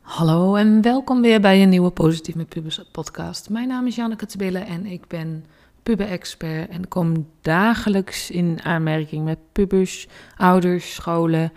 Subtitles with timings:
[0.00, 3.50] Hallo en welkom weer bij een nieuwe Positief met Pubers podcast.
[3.50, 5.44] Mijn naam is Janneke Tebille en ik ben
[5.82, 11.52] puber-expert en kom dagelijks in aanmerking met pubers, ouders, scholen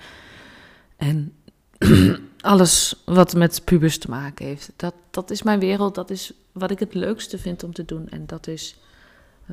[0.97, 1.33] en
[2.41, 4.71] alles wat met pubers te maken heeft.
[4.75, 8.09] Dat, dat is mijn wereld, dat is wat ik het leukste vind om te doen
[8.09, 8.75] en dat is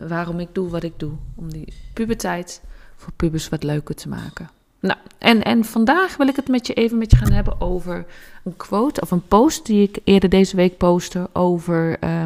[0.07, 1.12] waarom ik doe wat ik doe.
[1.35, 2.62] Om die puberteit
[2.97, 4.51] voor pubers wat leuker te maken.
[4.80, 8.07] Nou, en, en vandaag wil ik het met je even met je gaan hebben over
[8.45, 12.24] een quote of een post die ik eerder deze week postte over uh,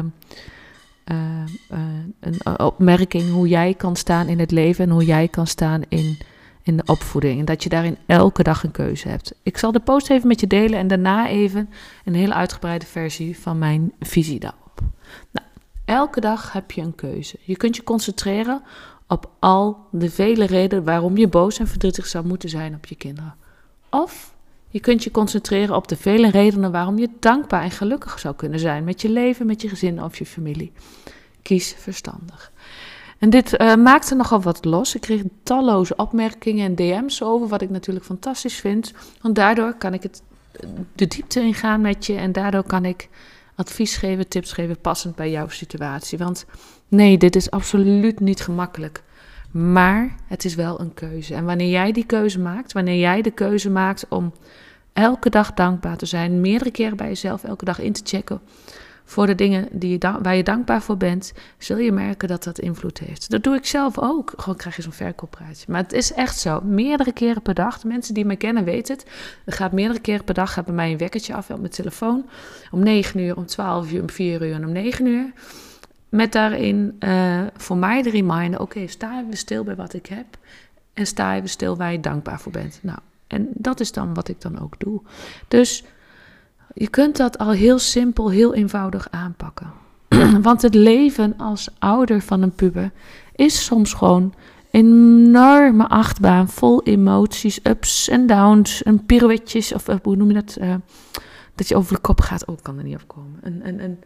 [1.11, 1.43] uh,
[2.19, 6.17] een opmerking hoe jij kan staan in het leven en hoe jij kan staan in,
[6.63, 7.39] in de opvoeding.
[7.39, 9.33] En dat je daarin elke dag een keuze hebt.
[9.43, 11.69] Ik zal de post even met je delen en daarna even
[12.05, 14.81] een hele uitgebreide versie van mijn visie daarop.
[15.31, 15.42] Nou,
[15.93, 17.37] elke dag heb je een keuze.
[17.41, 18.61] Je kunt je concentreren
[19.07, 22.95] op al de vele redenen waarom je boos en verdrietig zou moeten zijn op je
[22.95, 23.35] kinderen.
[23.89, 24.33] Of
[24.69, 28.59] je kunt je concentreren op de vele redenen waarom je dankbaar en gelukkig zou kunnen
[28.59, 30.71] zijn met je leven, met je gezin of je familie.
[31.41, 32.51] Kies verstandig.
[33.19, 34.95] En dit uh, maakte nogal wat los.
[34.95, 38.93] Ik kreeg talloze opmerkingen en DM's over, wat ik natuurlijk fantastisch vind.
[39.21, 40.21] Want daardoor kan ik het,
[40.95, 43.09] de diepte ingaan met je en daardoor kan ik
[43.55, 46.17] advies geven, tips geven, passend bij jouw situatie.
[46.17, 46.45] Want
[46.87, 49.03] nee, dit is absoluut niet gemakkelijk.
[49.51, 51.35] Maar het is wel een keuze.
[51.35, 54.33] En wanneer jij die keuze maakt, wanneer jij de keuze maakt om
[54.93, 58.41] elke dag dankbaar te zijn, meerdere keren bij jezelf elke dag in te checken
[59.05, 62.59] voor de dingen die je waar je dankbaar voor bent, zul je merken dat dat
[62.59, 63.29] invloed heeft.
[63.29, 64.33] Dat doe ik zelf ook.
[64.37, 65.65] Gewoon krijg je zo'n verkooppraatje.
[65.67, 66.61] Maar het is echt zo.
[66.61, 67.83] Meerdere keren per dag.
[67.83, 69.05] Mensen die me kennen weten het.
[69.45, 72.25] Er gaat meerdere keren per dag gaat bij mij een wekkertje af mijn telefoon.
[72.71, 75.31] Om 9 uur, om 12 uur, om 4 uur en om 9 uur.
[76.09, 80.25] Met daarin uh, voor mij de reminder: oké, sta even stil bij wat ik heb.
[80.93, 82.79] En sta even stil waar je dankbaar voor bent.
[82.81, 85.01] Nou, en dat is dan wat ik dan ook doe.
[85.47, 85.83] Dus
[86.73, 89.71] je kunt dat al heel simpel, heel eenvoudig aanpakken.
[90.41, 92.91] Want het leven als ouder van een puber
[93.35, 94.33] is soms gewoon
[94.71, 99.73] een enorme achtbaan vol emoties, ups en downs en pirouetjes.
[99.73, 100.57] Of hoe noem je dat?
[100.61, 100.75] Uh,
[101.55, 102.45] dat je over de kop gaat.
[102.45, 103.39] Oh, kan er niet afkomen.
[103.41, 103.99] Een, een, een,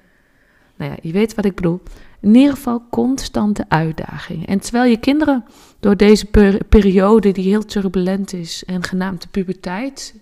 [0.76, 1.82] nou ja, je weet wat ik bedoel.
[2.20, 4.48] In ieder geval constante uitdagingen.
[4.48, 5.46] En terwijl je kinderen
[5.80, 6.26] door deze
[6.70, 10.16] periode, die heel turbulent is en genaamd de puberteit,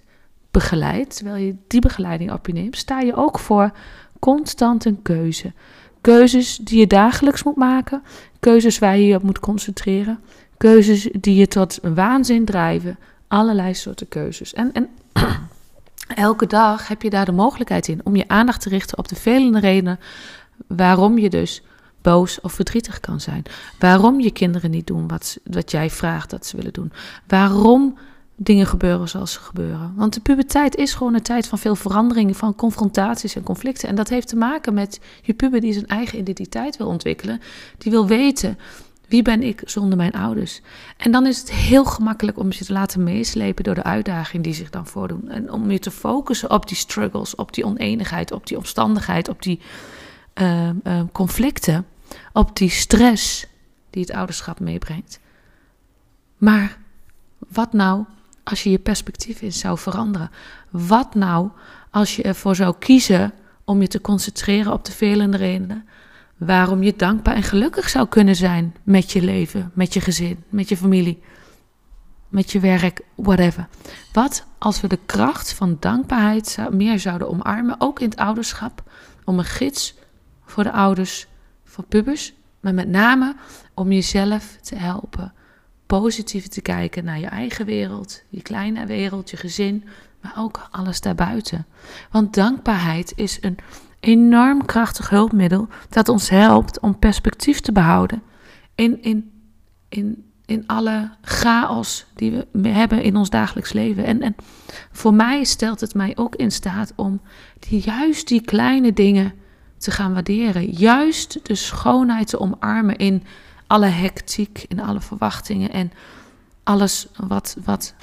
[0.60, 3.72] terwijl je die begeleiding op je neemt, sta je ook voor
[4.20, 5.54] constant een keuze.
[6.02, 8.04] Keuzes die je dagelijks moet maken,
[8.40, 10.20] keuzes waar je je op moet concentreren,
[10.58, 14.54] keuzes die je tot waanzin drijven, allerlei soorten keuzes.
[14.54, 14.90] En, en
[16.16, 19.16] elke dag heb je daar de mogelijkheid in om je aandacht te richten op de
[19.16, 20.00] vele redenen
[20.68, 21.64] waarom je dus
[22.02, 23.44] boos of verdrietig kan zijn.
[23.80, 26.92] Waarom je kinderen niet doen wat, wat jij vraagt dat ze willen doen.
[27.28, 27.98] Waarom
[28.36, 29.94] dingen gebeuren zoals ze gebeuren.
[29.96, 33.90] Want de puberteit is gewoon een tijd van veel veranderingen, van confrontaties en conflicten.
[33.90, 37.42] En dat heeft te maken met je puber die zijn eigen identiteit wil ontwikkelen.
[37.78, 38.58] Die wil weten,
[39.08, 40.62] wie ben ik zonder mijn ouders?
[40.98, 44.54] En dan is het heel gemakkelijk om je te laten meeslepen door de uitdagingen die
[44.54, 45.30] zich dan voordoen.
[45.30, 49.42] En om je te focussen op die struggles, op die oneenigheid, op die omstandigheid, op
[49.42, 49.60] die
[50.42, 51.86] uh, uh, conflicten,
[52.34, 53.48] op die stress
[53.90, 55.20] die het ouderschap meebrengt.
[56.38, 56.78] Maar
[57.48, 58.04] wat nou
[58.46, 60.32] als je je perspectief eens zou veranderen?
[60.70, 61.50] Wat nou
[61.92, 63.34] als je ervoor zou kiezen
[63.64, 65.86] om je te concentreren op de vele redenen
[66.38, 70.70] waarom je dankbaar en gelukkig zou kunnen zijn met je leven, met je gezin, met
[70.70, 71.24] je familie,
[72.30, 73.68] met je werk, whatever.
[74.14, 78.84] Wat als we de kracht van dankbaarheid meer zouden omarmen, ook in het ouderschap,
[79.24, 79.96] om een gids
[80.46, 81.28] voor de ouders
[81.64, 83.36] van pubers, maar met name
[83.74, 85.34] om jezelf te helpen
[85.86, 89.84] positief te kijken naar je eigen wereld, je kleine wereld, je gezin,
[90.22, 91.66] maar ook alles daarbuiten.
[92.12, 93.58] Want dankbaarheid is een
[94.00, 98.22] enorm krachtig hulpmiddel dat ons helpt om perspectief te behouden
[98.76, 99.32] in, in,
[99.90, 104.06] in, in alle chaos die we hebben in ons dagelijks leven.
[104.06, 104.36] En, en
[104.92, 107.22] voor mij stelt het mij ook in staat om
[107.68, 109.34] juist die kleine dingen
[109.78, 110.72] te gaan waarderen.
[110.72, 113.24] Juist de schoonheid te omarmen in
[113.68, 115.92] alle hectiek en alle verwachtingen en
[116.64, 117.94] alles wat, wat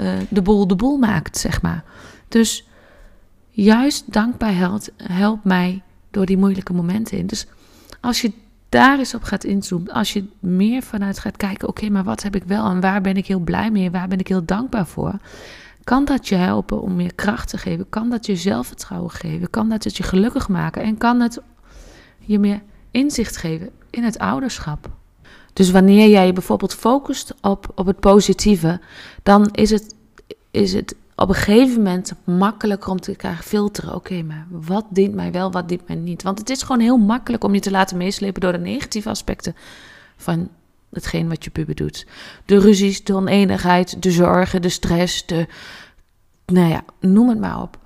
[0.00, 1.84] uh, de boel de boel maakt, zeg maar.
[2.28, 2.68] Dus
[3.50, 7.26] juist dankbaar helpt, helpt mij door die moeilijke momenten in.
[7.26, 7.46] Dus
[8.00, 8.32] als je
[8.68, 12.36] daar eens op gaat inzoomen, als je meer vanuit gaat kijken, oké, maar wat heb
[12.36, 15.18] ik wel en waar ben ik heel blij mee, waar ben ik heel dankbaar voor,
[15.84, 17.88] kan dat je helpen om meer kracht te geven?
[17.88, 19.50] Kan dat je zelfvertrouwen geven?
[19.50, 20.82] Kan dat het je gelukkig maken?
[20.82, 21.40] En kan het
[22.18, 22.60] je meer
[22.94, 24.88] inzicht geven in het ouderschap.
[25.52, 28.80] Dus wanneer jij je bijvoorbeeld focust op, op het positieve,
[29.22, 29.94] dan is het,
[30.50, 33.94] is het op een gegeven moment makkelijker om te krijgen filteren.
[33.94, 36.22] Oké, maar wat dient mij wel, wat dient mij niet?
[36.22, 39.54] Want het is gewoon heel makkelijk om je te laten meeslepen door de negatieve aspecten
[40.16, 40.48] van
[40.92, 42.06] hetgeen wat je puber doet.
[42.44, 45.46] De ruzies, de oneenigheid, de zorgen, de stress, de.
[46.46, 47.78] Nou ja, noem het maar op.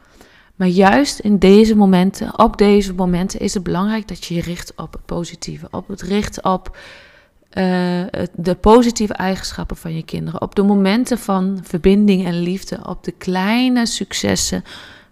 [0.58, 4.72] Maar juist in deze momenten, op deze momenten, is het belangrijk dat je je richt
[4.76, 5.68] op het positieve.
[5.70, 6.76] Op het richt op
[7.52, 7.64] uh,
[8.34, 10.40] de positieve eigenschappen van je kinderen.
[10.40, 12.78] Op de momenten van verbinding en liefde.
[12.86, 14.64] Op de kleine successen,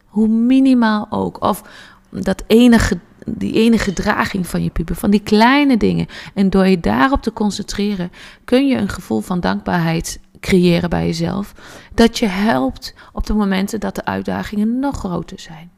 [0.07, 1.43] hoe minimaal ook.
[1.43, 1.63] Of
[2.11, 6.07] dat enige, die enige draging van je puber, van die kleine dingen.
[6.35, 8.13] En door je daarop te concentreren,
[8.45, 11.55] kun je een gevoel van dankbaarheid creëren bij jezelf.
[11.95, 15.71] Dat je helpt op de momenten dat de uitdagingen nog groter zijn.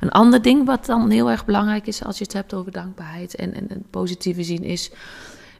[0.00, 3.34] Een ander ding wat dan heel erg belangrijk is als je het hebt over dankbaarheid
[3.34, 4.90] en, en positieve zien is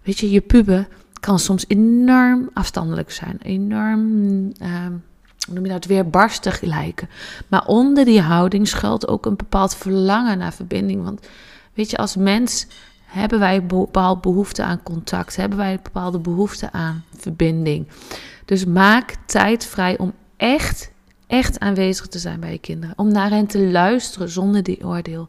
[0.08, 0.88] Weet je, je puber
[1.20, 3.38] kan soms enorm afstandelijk zijn.
[3.42, 4.86] Enorm, uh,
[5.46, 7.08] hoe noem je dat, weer barstig lijken.
[7.48, 11.04] Maar onder die houding schuilt ook een bepaald verlangen naar verbinding.
[11.04, 11.26] Want
[11.74, 12.66] weet je, als mens
[13.08, 15.36] hebben wij bepaalde behoefte aan contact.
[15.36, 17.88] Hebben wij bepaalde behoefte aan verbinding.
[18.44, 20.90] Dus maak tijd vrij om echt,
[21.26, 22.98] echt aanwezig te zijn bij je kinderen.
[22.98, 25.28] Om naar hen te luisteren zonder die oordeel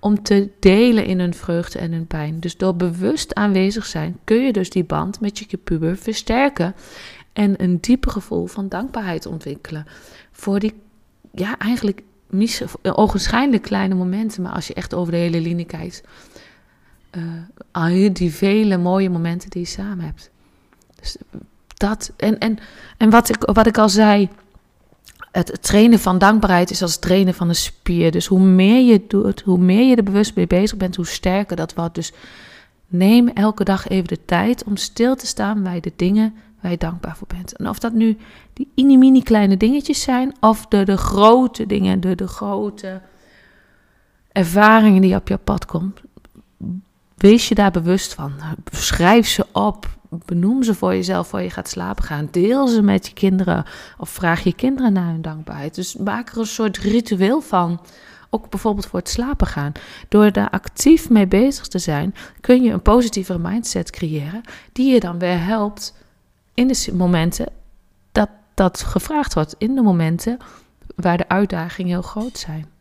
[0.00, 2.40] om te delen in hun vreugde en hun pijn.
[2.40, 6.74] Dus door bewust aanwezig zijn kun je dus die band met je puber versterken
[7.32, 9.86] en een dieper gevoel van dankbaarheid ontwikkelen
[10.32, 10.74] voor die,
[11.32, 12.02] ja, eigenlijk
[12.82, 16.02] ogenschijnlijk kleine momenten, maar als je echt over de hele linie kijkt,
[17.16, 17.22] uh,
[17.70, 20.30] al die vele mooie momenten die je samen hebt.
[21.00, 21.16] Dus
[21.74, 22.58] dat, en, en,
[22.96, 24.28] en wat, ik, wat ik al zei,
[25.32, 28.10] het trainen van dankbaarheid is als het trainen van een spier.
[28.10, 31.56] Dus hoe meer je doet, hoe meer je er bewust mee bezig bent, hoe sterker
[31.56, 31.94] dat wordt.
[31.94, 32.12] Dus
[32.86, 36.76] neem elke dag even de tijd om stil te staan bij de dingen waar je
[36.76, 37.56] dankbaar voor bent.
[37.56, 38.16] En of dat nu
[38.74, 43.00] die mini kleine dingetjes zijn, of de, de grote dingen, de, de grote
[44.32, 45.94] ervaringen die op je pad komen.
[47.16, 48.32] Wees je daar bewust van.
[48.70, 49.88] Schrijf ze op
[50.24, 52.28] benoem ze voor jezelf voor je gaat slapen gaan.
[52.30, 53.64] Deel ze met je kinderen
[53.98, 55.74] of vraag je kinderen naar hun dankbaarheid.
[55.74, 57.80] Dus maak er een soort ritueel van.
[58.30, 59.72] Ook bijvoorbeeld voor het slapen gaan.
[60.08, 64.40] Door daar actief mee bezig te zijn, kun je een positievere mindset creëren,
[64.72, 65.94] die je dan weer helpt
[66.54, 67.46] in de momenten
[68.12, 69.54] dat dat gevraagd wordt.
[69.58, 70.38] In de momenten
[70.96, 72.71] waar de uitdagingen heel groot zijn.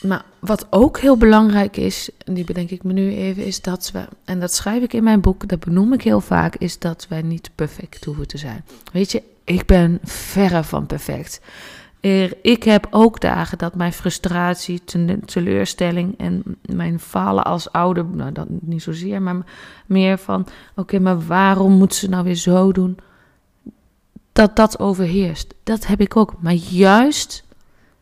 [0.00, 3.90] Maar wat ook heel belangrijk is, en die bedenk ik me nu even, is dat
[3.92, 7.06] we, en dat schrijf ik in mijn boek, dat benoem ik heel vaak, is dat
[7.08, 8.64] wij niet perfect hoeven te zijn.
[8.92, 11.40] Weet je, ik ben verre van perfect.
[12.42, 14.82] Ik heb ook dagen dat mijn frustratie,
[15.24, 19.36] teleurstelling en mijn falen als ouder, nou dat niet zozeer, maar
[19.86, 22.98] meer van: oké, maar waarom moet ze nou weer zo doen?
[24.32, 25.54] Dat dat overheerst.
[25.62, 26.34] Dat heb ik ook.
[26.38, 27.44] Maar juist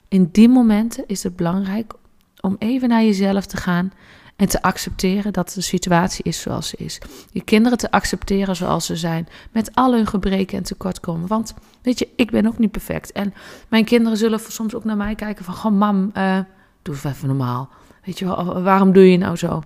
[0.09, 1.93] in die momenten is het belangrijk
[2.41, 3.93] om even naar jezelf te gaan
[4.37, 6.99] en te accepteren dat de situatie is zoals ze is.
[7.33, 11.29] Je kinderen te accepteren zoals ze zijn, met al hun gebreken en tekortkomen.
[11.29, 13.13] Want weet je, ik ben ook niet perfect.
[13.13, 13.35] En
[13.69, 16.39] mijn kinderen zullen soms ook naar mij kijken van, goh mam, uh,
[16.83, 17.69] doe even normaal.
[18.05, 19.63] Weet je wel, waarom doe je nou zo?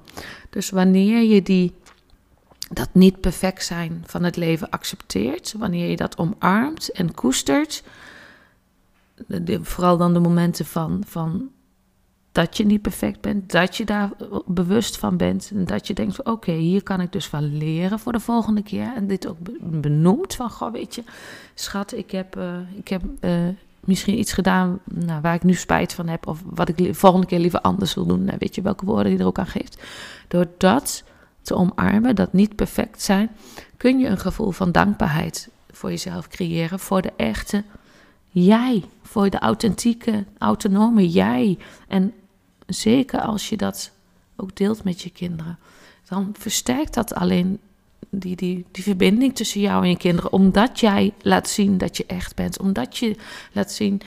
[0.50, 1.74] Dus wanneer je die,
[2.70, 7.82] dat niet perfect zijn van het leven accepteert, wanneer je dat omarmt en koestert,
[9.62, 11.50] vooral dan de momenten van, van
[12.32, 14.10] dat je niet perfect bent, dat je daar
[14.46, 18.12] bewust van bent en dat je denkt: oké, hier kan ik dus van leren voor
[18.12, 18.92] de volgende keer.
[18.96, 21.02] En dit ook benoemt van: goh, weet je,
[21.54, 23.48] schat, ik heb, uh, ik heb uh,
[23.80, 27.26] misschien iets gedaan nou, waar ik nu spijt van heb, of wat ik de volgende
[27.26, 28.24] keer liever anders wil doen.
[28.24, 29.82] Nou, weet je welke woorden die er ook aan geeft.
[30.28, 31.04] Door dat
[31.42, 33.30] te omarmen, dat niet perfect zijn,
[33.76, 37.64] kun je een gevoel van dankbaarheid voor jezelf creëren, voor de echte
[38.32, 41.58] jij, voor de authentieke, autonome jij.
[41.88, 42.14] En
[42.66, 43.90] zeker als je dat
[44.36, 45.58] ook deelt met je kinderen,
[46.08, 47.58] dan versterkt dat alleen
[48.10, 50.32] die, die, die verbinding tussen jou en je kinderen.
[50.32, 52.60] Omdat jij laat zien dat je echt bent.
[52.60, 53.16] Omdat je
[53.52, 54.00] laat zien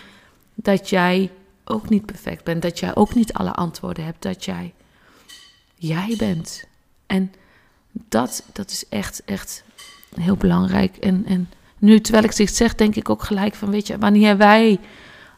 [0.56, 1.32] dat jij
[1.64, 2.62] ook niet perfect bent.
[2.62, 4.22] Dat jij ook niet alle antwoorden hebt.
[4.22, 4.74] Dat jij
[5.76, 6.64] jij bent.
[7.06, 7.34] En
[7.92, 9.64] dat, dat is echt, echt
[10.16, 10.98] heel belangrijk.
[10.98, 14.38] En, en nu, terwijl ik dit zeg, denk ik ook gelijk van, weet je, wanneer
[14.38, 14.80] wij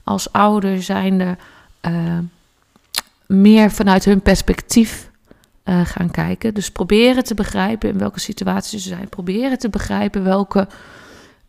[0.04, 1.38] als ouder zijnde
[1.82, 2.18] uh,
[3.26, 5.10] meer vanuit hun perspectief
[5.66, 6.54] uh, gaan kijken.
[6.54, 9.10] Dus proberen te begrijpen in welke situatie ze zijn.
[9.10, 10.68] Proberen te begrijpen welke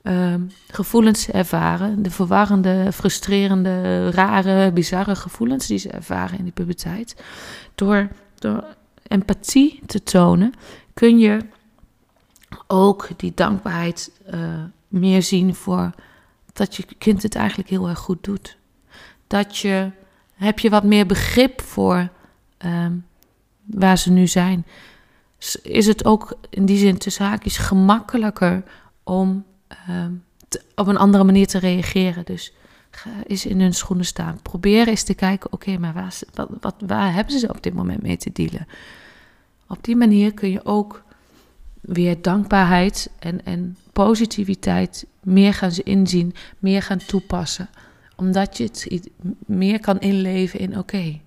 [0.02, 0.34] uh,
[0.70, 2.02] gevoelens ze ervaren.
[2.02, 7.22] De verwarrende, frustrerende, rare, bizarre gevoelens die ze ervaren in die puberteit.
[7.74, 8.64] Door, door
[9.06, 10.52] empathie te tonen
[10.94, 11.38] kun je
[12.66, 14.40] ook die dankbaarheid uh,
[14.88, 15.90] meer zien voor
[16.52, 18.56] dat je kind het eigenlijk heel erg goed doet.
[19.26, 19.90] Dat je,
[20.34, 22.08] heb je wat meer begrip voor
[22.58, 23.06] um,
[23.64, 24.66] waar ze nu zijn.
[25.62, 28.62] Is het ook in die zin tussen haakjes gemakkelijker
[29.02, 29.44] om
[30.48, 32.24] te, op een andere manier te reageren.
[32.24, 32.52] Dus
[32.90, 34.38] ga eens in hun schoenen staan.
[34.42, 36.18] Probeer eens te kijken, oké, maar waar,
[36.60, 38.66] wat, waar hebben ze op dit moment mee te dealen?
[39.68, 41.02] Op die manier kun je ook
[41.88, 47.68] weer dankbaarheid en, en positiviteit meer gaan inzien, meer gaan toepassen.
[48.16, 49.08] Omdat je het
[49.46, 51.20] meer kan inleven in oké.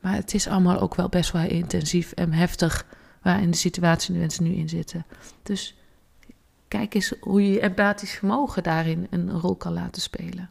[0.00, 2.86] maar het is allemaal ook wel best wel intensief en heftig
[3.22, 5.06] waar in de situatie de mensen nu in zitten.
[5.42, 5.74] Dus
[6.68, 10.50] kijk eens hoe je je empathisch vermogen daarin een rol kan laten spelen.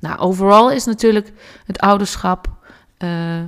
[0.00, 1.32] Nou, overal is natuurlijk
[1.66, 2.53] het ouderschap
[3.04, 3.46] uh, uh,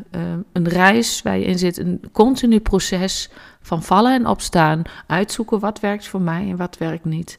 [0.53, 5.81] een reis waar je in zit, een continu proces van vallen en opstaan, uitzoeken wat
[5.81, 7.39] werkt voor mij en wat werkt niet.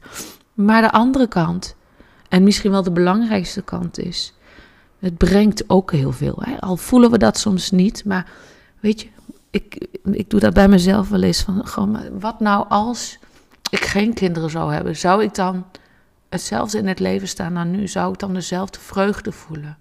[0.53, 1.75] Maar de andere kant,
[2.29, 4.33] en misschien wel de belangrijkste kant is,
[5.00, 6.38] het brengt ook heel veel.
[6.39, 6.59] Hè?
[6.59, 8.29] Al voelen we dat soms niet, maar
[8.79, 9.07] weet je,
[9.51, 11.45] ik, ik doe dat bij mezelf wel eens.
[11.63, 13.19] Van, wat nou als
[13.69, 14.95] ik geen kinderen zou hebben?
[14.95, 15.65] Zou ik dan
[16.29, 17.88] hetzelfde in het leven staan dan nu?
[17.88, 19.77] Zou ik dan dezelfde vreugde voelen?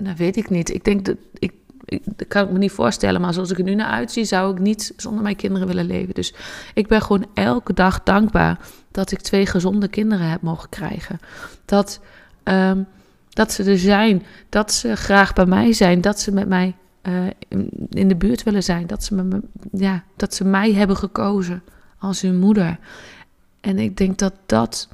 [0.00, 0.74] Dat weet ik niet.
[0.74, 1.52] Ik denk dat ik,
[1.84, 4.58] ik, kan ik me niet voorstellen, maar zoals ik er nu naar uitzie, zou ik
[4.58, 6.14] niet zonder mijn kinderen willen leven.
[6.14, 6.34] Dus
[6.74, 8.58] ik ben gewoon elke dag dankbaar
[8.90, 11.18] dat ik twee gezonde kinderen heb mogen krijgen.
[11.64, 12.00] Dat,
[12.44, 12.86] um,
[13.28, 17.26] dat ze er zijn, dat ze graag bij mij zijn, dat ze met mij uh,
[17.90, 19.40] in de buurt willen zijn, dat ze, me,
[19.72, 21.62] ja, dat ze mij hebben gekozen
[21.98, 22.78] als hun moeder.
[23.60, 24.88] En ik denk dat dat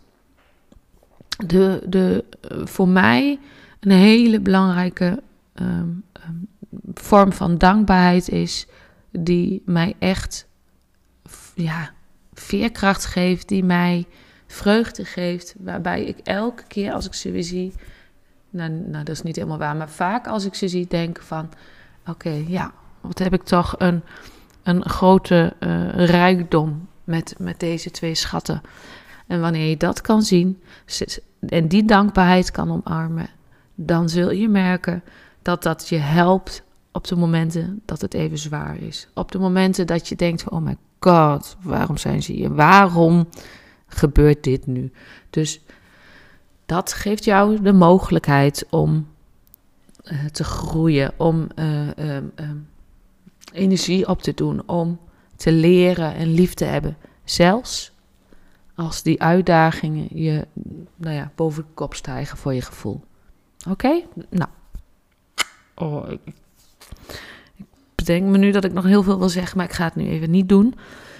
[1.47, 2.25] de, de,
[2.65, 3.39] voor mij
[3.81, 5.23] een hele belangrijke
[5.55, 6.49] um, um,
[6.95, 8.67] vorm van dankbaarheid is,
[9.11, 10.47] die mij echt
[11.55, 11.91] ja,
[12.33, 14.07] veerkracht geeft, die mij
[14.47, 17.73] vreugde geeft, waarbij ik elke keer als ik ze weer zie,
[18.51, 21.51] nou, nou dat is niet helemaal waar, maar vaak als ik ze zie, denk van,
[22.07, 24.03] oké, ja, wat heb ik toch een,
[24.63, 28.61] een grote uh, rijkdom met, met deze twee schatten.
[29.27, 30.63] En wanneer je dat kan zien
[31.49, 33.29] en die dankbaarheid kan omarmen,
[33.77, 35.03] dan zul je merken
[35.43, 39.09] dat dat je helpt op de momenten dat het even zwaar is.
[39.15, 42.55] Op de momenten dat je denkt: oh my god, waarom zijn ze hier?
[42.55, 43.29] Waarom
[43.87, 44.93] gebeurt dit nu?
[45.31, 45.61] Dus
[46.67, 49.07] dat geeft jou de mogelijkheid om
[50.05, 52.17] uh, te groeien, om uh, uh,
[53.53, 54.99] energie op te doen, om
[55.37, 56.97] te leren en lief te hebben.
[57.25, 57.93] Zelfs
[58.75, 60.47] als die uitdagingen je
[60.97, 63.05] nou ja, boven de kop stijgen voor je gevoel.
[63.69, 64.03] Oké?
[64.31, 64.51] Nou.
[65.75, 66.35] Oh, ik,
[67.95, 70.09] bedenk me nu dat ik nog heel veel wil zeggen, maar ik ga het nu
[70.09, 70.75] even niet doen.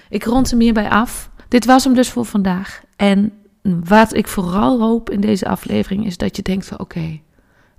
[0.09, 1.29] Ik rond hem hierbij af.
[1.47, 2.81] Dit was hem dus voor vandaag.
[2.95, 7.19] En wat ik vooral hoop in deze aflevering is dat je denkt van oké,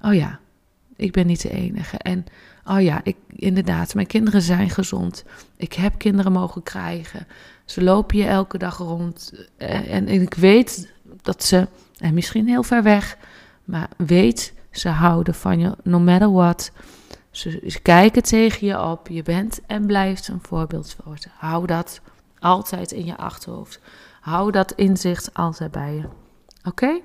[0.02, 0.40] oh ja,
[0.96, 1.98] ik ben niet de enige.
[1.98, 2.24] En
[2.64, 5.24] oh ja, ik, inderdaad, mijn kinderen zijn gezond.
[5.56, 7.26] Ik heb kinderen mogen krijgen.
[7.64, 9.32] Ze lopen je elke dag rond.
[9.56, 13.16] Eh, en, en ik weet dat ze, en misschien heel ver weg,
[13.64, 16.72] maar weet, ze houden van je, no matter what.
[17.30, 19.08] Ze, kijken tegen je op.
[19.08, 21.28] Je bent en blijft een voorbeeld voor ze.
[21.36, 22.00] Hou dat
[22.38, 23.80] altijd in je achterhoofd.
[24.20, 26.04] Hou dat inzicht altijd bij je.
[26.64, 27.00] Oké?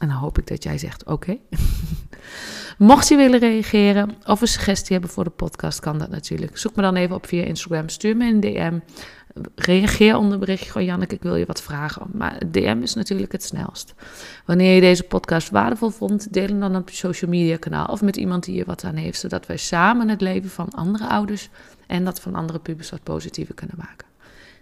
[0.00, 1.38] En dan hoop ik dat jij zegt oké.
[2.78, 6.58] Mocht je willen reageren of een suggestie hebben voor de podcast, kan dat natuurlijk.
[6.58, 7.88] Zoek me dan even op via Instagram.
[7.88, 8.78] Stuur me een DM.
[9.54, 10.70] Reageer onder berichtje.
[10.70, 12.06] Gewoon Janneke, ik wil je wat vragen.
[12.12, 13.94] Maar DM is natuurlijk het snelst.
[14.44, 17.86] Wanneer je deze podcast waardevol vond, deel hem dan op je social media kanaal.
[17.86, 19.20] Of met iemand die je wat aan heeft.
[19.20, 21.48] Zodat wij samen het leven van andere ouders
[21.86, 24.06] en dat van andere pubers wat positiever kunnen maken.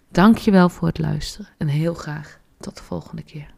[0.09, 1.49] Dankjewel voor het luisteren.
[1.59, 3.51] En heel graag tot de volgende keer.